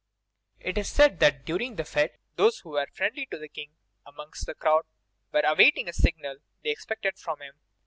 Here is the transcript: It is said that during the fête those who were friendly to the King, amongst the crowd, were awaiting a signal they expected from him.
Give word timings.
It 0.59 0.79
is 0.79 0.89
said 0.89 1.19
that 1.19 1.45
during 1.45 1.75
the 1.75 1.83
fête 1.83 2.15
those 2.35 2.57
who 2.61 2.69
were 2.69 2.87
friendly 2.91 3.27
to 3.27 3.37
the 3.37 3.47
King, 3.47 3.75
amongst 4.03 4.47
the 4.47 4.55
crowd, 4.55 4.85
were 5.31 5.43
awaiting 5.45 5.87
a 5.87 5.93
signal 5.93 6.37
they 6.63 6.71
expected 6.71 7.19
from 7.19 7.39
him. 7.39 7.53